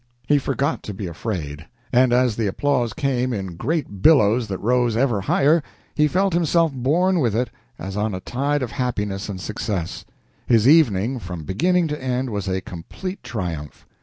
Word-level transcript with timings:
He 0.27 0.39
forgot 0.39 0.81
to 0.81 0.95
be 0.95 1.05
afraid, 1.05 1.67
and, 1.93 2.11
as 2.11 2.35
the 2.35 2.47
applause 2.47 2.91
came 2.91 3.31
in 3.33 3.55
great 3.55 4.01
billows 4.01 4.47
that 4.47 4.57
rose 4.57 4.97
ever 4.97 5.21
higher, 5.21 5.61
he 5.93 6.07
felt 6.07 6.33
himself 6.33 6.73
borne 6.73 7.19
with 7.19 7.35
it 7.35 7.51
as 7.77 7.95
on 7.95 8.15
a 8.15 8.19
tide 8.19 8.63
of 8.63 8.71
happiness 8.71 9.29
and 9.29 9.39
success. 9.39 10.03
His 10.47 10.67
evening, 10.67 11.19
from 11.19 11.43
beginning 11.43 11.87
to 11.89 12.03
end, 12.03 12.31
was 12.31 12.47
a 12.47 12.61
complete 12.61 13.21
triumph. 13.21 13.85